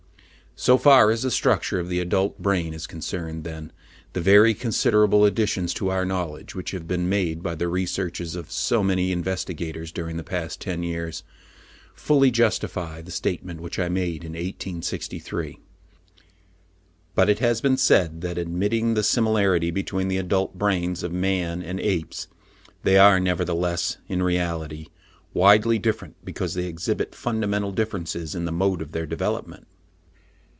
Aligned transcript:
So 0.53 0.77
far 0.77 1.09
as 1.11 1.23
the 1.23 1.31
structure 1.31 1.79
of 1.79 1.87
the 1.87 2.01
adult 2.01 2.39
brain 2.39 2.73
is 2.73 2.85
concerned, 2.85 3.45
then, 3.45 3.71
the 4.11 4.19
very 4.19 4.53
considerable 4.53 5.23
additions 5.23 5.73
to 5.75 5.89
our 5.89 6.03
knowledge, 6.03 6.53
which 6.53 6.71
have 6.71 6.87
been 6.87 7.07
made 7.07 7.41
by 7.41 7.55
the 7.55 7.69
researches 7.69 8.35
of 8.35 8.51
so 8.51 8.83
many 8.83 9.11
investigators, 9.13 9.93
during 9.93 10.17
the 10.17 10.25
past 10.25 10.59
ten 10.59 10.83
years, 10.83 11.23
fully 11.95 12.29
justify 12.31 13.01
the 13.01 13.11
statement 13.11 13.61
which 13.61 13.79
I 13.79 13.87
made 13.87 14.23
in 14.25 14.33
1863. 14.33 15.57
But 17.15 17.29
it 17.29 17.39
has 17.39 17.59
been 17.61 17.77
said, 17.77 18.19
that, 18.21 18.37
admitting 18.37 18.93
the 18.93 19.03
similarity 19.03 19.71
between 19.71 20.09
the 20.09 20.17
adult 20.17 20.59
brains 20.59 21.01
of 21.01 21.11
man 21.13 21.63
and 21.63 21.79
apes, 21.79 22.27
they 22.83 22.97
are 22.97 23.21
nevertheless, 23.21 23.97
in 24.09 24.21
reality, 24.21 24.87
widely 25.33 25.79
different, 25.79 26.17
because 26.25 26.55
they 26.55 26.65
exhibit 26.67 27.15
fundamental 27.15 27.71
differences 27.71 28.35
in 28.35 28.43
the 28.43 28.51
mode 28.51 28.81
of 28.81 28.91
their 28.91 29.07
development. 29.07 29.65